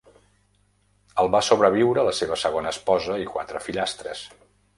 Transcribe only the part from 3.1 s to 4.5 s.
i quatre fillastres.